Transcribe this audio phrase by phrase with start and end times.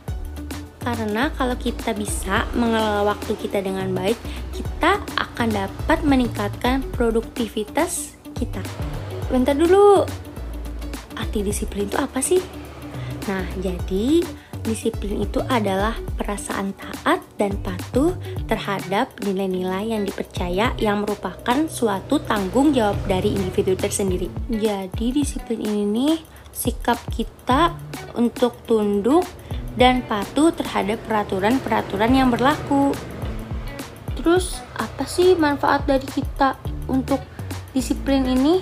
[0.82, 4.18] Karena kalau kita bisa mengelola waktu kita dengan baik,
[4.50, 8.58] kita akan dapat meningkatkan produktivitas kita.
[9.30, 10.02] Bentar dulu,
[11.14, 12.42] arti disiplin itu apa sih?
[13.30, 14.26] Nah, jadi
[14.62, 18.14] disiplin itu adalah perasaan taat dan patuh
[18.46, 24.30] terhadap nilai-nilai yang dipercaya yang merupakan suatu tanggung jawab dari individu tersendiri.
[24.50, 26.16] Jadi disiplin ini nih
[26.54, 27.74] sikap kita
[28.14, 29.24] untuk tunduk
[29.76, 32.92] dan patuh terhadap peraturan-peraturan yang berlaku.
[34.20, 36.54] Terus, apa sih manfaat dari kita
[36.86, 37.18] untuk
[37.72, 38.60] disiplin ini?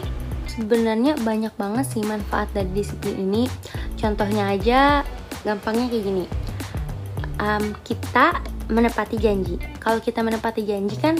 [0.50, 3.44] Sebenarnya banyak banget sih manfaat dari disiplin ini.
[3.98, 5.02] Contohnya aja,
[5.42, 6.24] gampangnya kayak gini.
[7.40, 9.58] Um, kita menepati janji.
[9.82, 11.18] Kalau kita menepati janji kan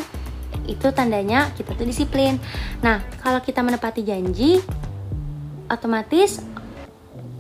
[0.69, 2.39] itu tandanya kita tuh disiplin.
[2.85, 4.63] Nah, kalau kita menepati janji,
[5.67, 6.43] otomatis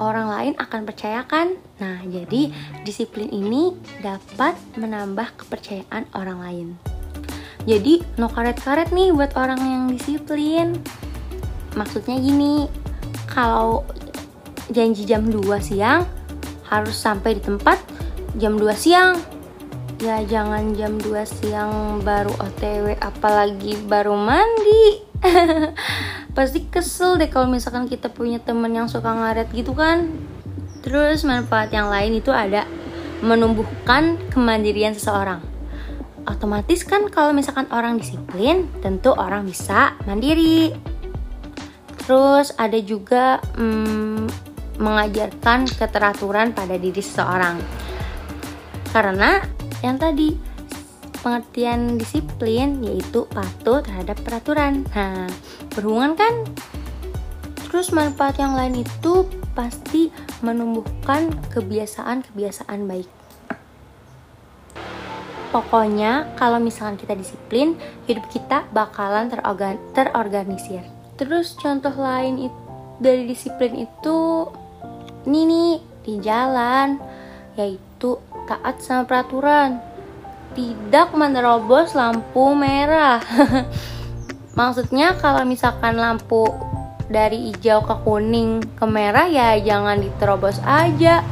[0.01, 1.61] orang lain akan percayakan.
[1.79, 2.49] Nah, jadi
[2.83, 6.69] disiplin ini dapat menambah kepercayaan orang lain.
[7.69, 10.81] Jadi, no karet-karet nih buat orang yang disiplin.
[11.77, 12.67] Maksudnya gini,
[13.29, 13.85] kalau
[14.73, 16.09] janji jam 2 siang
[16.67, 17.79] harus sampai di tempat
[18.41, 19.21] jam 2 siang.
[20.01, 25.05] Ya jangan jam 2 siang baru OTW apalagi baru mandi.
[26.33, 30.11] pasti kesel deh kalau misalkan kita punya temen yang suka ngaret gitu kan.
[30.81, 32.65] Terus manfaat yang lain itu ada
[33.21, 35.45] menumbuhkan kemandirian seseorang.
[36.25, 40.73] Otomatis kan kalau misalkan orang disiplin tentu orang bisa mandiri.
[42.01, 44.27] Terus ada juga hmm,
[44.81, 47.61] mengajarkan keteraturan pada diri seseorang.
[48.91, 49.39] Karena
[49.85, 50.50] yang tadi
[51.21, 54.85] pengertian disiplin yaitu patuh terhadap peraturan.
[54.93, 55.29] Nah,
[55.73, 56.35] berhubungan kan?
[57.71, 60.11] Terus manfaat yang lain itu pasti
[60.43, 63.09] menumbuhkan kebiasaan-kebiasaan baik.
[65.51, 67.75] Pokoknya kalau misalkan kita disiplin,
[68.07, 70.87] hidup kita bakalan terorgan terorganisir.
[71.19, 72.51] Terus contoh lain
[73.03, 74.47] dari disiplin itu
[75.27, 75.73] ini nih
[76.07, 76.97] di jalan
[77.59, 78.17] yaitu
[78.47, 79.90] taat sama peraturan
[80.55, 83.23] tidak menerobos lampu merah.
[84.59, 86.47] Maksudnya kalau misalkan lampu
[87.11, 91.23] dari hijau ke kuning ke merah ya jangan diterobos aja.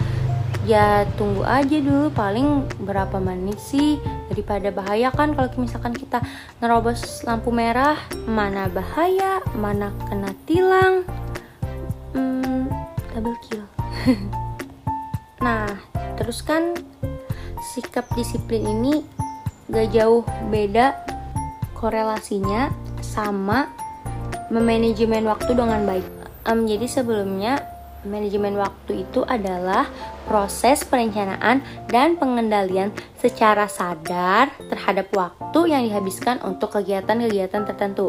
[0.69, 3.97] Ya tunggu aja dulu paling berapa menit sih
[4.29, 6.21] daripada bahaya kan kalau misalkan kita
[6.61, 7.97] nerobos lampu merah
[8.29, 11.09] mana bahaya mana kena tilang
[12.13, 12.69] hmm,
[13.17, 13.65] double kill
[15.45, 15.67] nah
[16.21, 16.77] terus kan
[17.63, 19.03] sikap disiplin ini
[19.69, 20.97] gak jauh beda
[21.77, 22.73] korelasinya
[23.05, 23.71] sama
[24.49, 26.07] memanajemen waktu dengan baik.
[26.49, 27.61] Um, jadi sebelumnya
[28.07, 29.91] manajemen waktu itu adalah
[30.25, 31.61] proses perencanaan
[31.91, 38.09] dan pengendalian secara sadar terhadap waktu yang dihabiskan untuk kegiatan-kegiatan tertentu.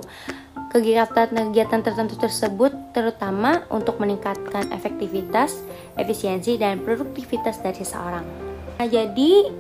[0.70, 5.66] Kegiatan-kegiatan tertentu tersebut terutama untuk meningkatkan efektivitas,
[5.98, 8.49] efisiensi, dan produktivitas dari seseorang.
[8.80, 9.52] Nah, jadi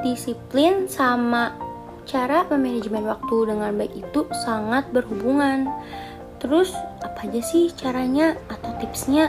[0.00, 1.52] disiplin sama
[2.08, 5.68] cara memanajemen waktu dengan baik itu sangat berhubungan.
[6.40, 6.72] Terus
[7.04, 9.28] apa aja sih caranya atau tipsnya?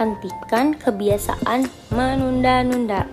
[0.00, 3.04] Hentikan kebiasaan menunda-nunda.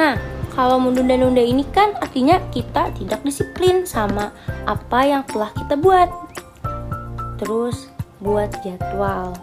[0.00, 0.16] Nah,
[0.56, 4.32] kalau menunda-nunda ini kan artinya kita tidak disiplin sama
[4.64, 6.08] apa yang telah kita buat.
[7.36, 9.36] Terus buat jadwal.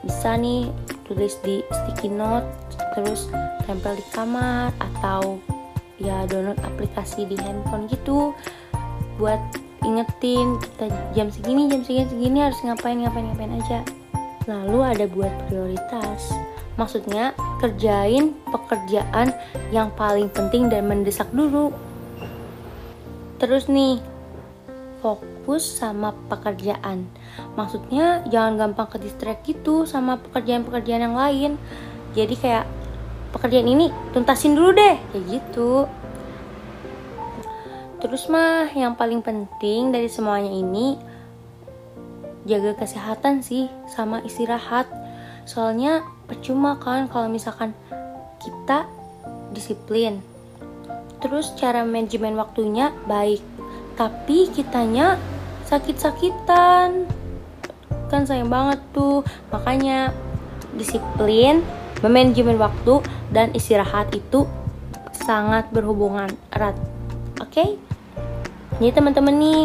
[0.00, 0.72] Bisa nih
[1.14, 2.44] tulis di sticky note
[2.98, 3.30] terus
[3.70, 5.38] tempel di kamar atau
[6.02, 8.34] ya download aplikasi di handphone gitu.
[9.16, 9.38] Buat
[9.86, 13.80] ingetin kita jam segini jam segini segini harus ngapain ngapain ngapain aja.
[14.50, 16.34] Lalu ada buat prioritas.
[16.74, 17.30] Maksudnya
[17.62, 19.30] kerjain pekerjaan
[19.70, 21.70] yang paling penting dan mendesak dulu.
[23.38, 24.02] Terus nih
[25.04, 27.04] fokus sama pekerjaan.
[27.60, 31.60] Maksudnya jangan gampang ke distract gitu sama pekerjaan-pekerjaan yang lain.
[32.16, 32.64] Jadi kayak
[33.36, 35.84] pekerjaan ini tuntasin dulu deh kayak gitu.
[38.00, 40.96] Terus mah yang paling penting dari semuanya ini
[42.48, 44.88] jaga kesehatan sih sama istirahat.
[45.44, 47.76] Soalnya percuma kan kalau misalkan
[48.40, 48.88] kita
[49.52, 50.24] disiplin.
[51.20, 53.53] Terus cara manajemen waktunya baik
[53.94, 55.18] tapi kitanya
[55.66, 57.08] sakit-sakitan.
[58.10, 59.22] Kan sayang banget tuh.
[59.50, 60.14] Makanya
[60.74, 61.62] disiplin
[62.02, 63.00] manajemen waktu
[63.32, 64.44] dan istirahat itu
[65.14, 66.76] sangat berhubungan erat.
[67.40, 67.54] Oke?
[67.54, 67.70] Okay?
[68.82, 69.62] jadi teman-teman nih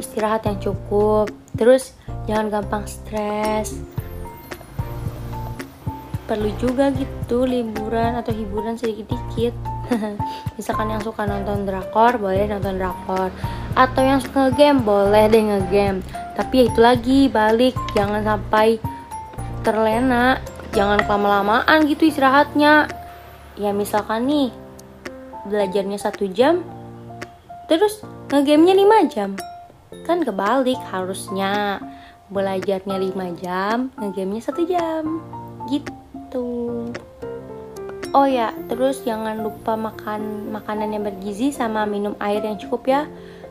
[0.00, 1.28] istirahat yang cukup.
[1.54, 1.92] Terus
[2.24, 3.76] jangan gampang stres.
[6.24, 9.52] Perlu juga gitu liburan atau hiburan sedikit-dikit
[10.58, 13.30] misalkan yang suka nonton drakor boleh nonton drakor.
[13.72, 16.00] Atau yang suka ngegame boleh deh ngegame.
[16.36, 17.74] Tapi ya itu lagi balik.
[17.96, 18.80] Jangan sampai
[19.64, 20.40] terlena.
[20.72, 22.88] Jangan kelama-lamaan gitu istirahatnya.
[23.60, 24.48] Ya misalkan nih
[25.42, 26.62] belajarnya satu jam
[27.68, 28.00] terus
[28.32, 28.74] ngegamenya
[29.06, 29.30] 5 jam.
[30.08, 31.80] Kan kebalik harusnya.
[32.32, 35.20] Belajarnya 5 jam ngegamenya satu jam.
[35.68, 36.01] Gitu
[38.12, 43.02] Oh ya, terus jangan lupa makan makanan yang bergizi sama minum air yang cukup ya.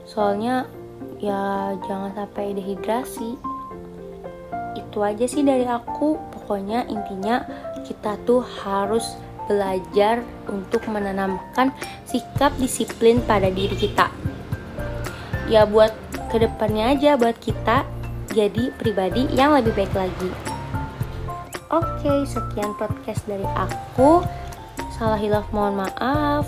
[0.05, 0.69] Soalnya
[1.17, 3.41] ya jangan sampai dehidrasi.
[4.77, 6.13] Itu aja sih dari aku.
[6.29, 7.41] Pokoknya intinya
[7.89, 9.17] kita tuh harus
[9.49, 11.73] belajar untuk menanamkan
[12.05, 14.13] sikap disiplin pada diri kita.
[15.49, 15.89] Ya buat
[16.29, 17.81] ke depannya aja buat kita
[18.29, 20.29] jadi pribadi yang lebih baik lagi.
[21.71, 24.21] Oke, sekian podcast dari aku
[25.01, 26.45] salah hilaf mohon maaf.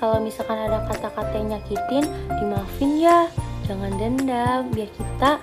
[0.00, 2.08] Kalau misalkan ada kata-kata yang nyakitin
[2.40, 3.28] dimaafin ya.
[3.68, 5.36] Jangan dendam biar kita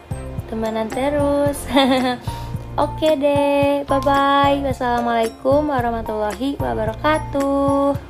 [0.49, 1.69] temenan terus.
[2.89, 8.08] Oke deh bye bye wassalamualaikum warahmatullahi wabarakatuh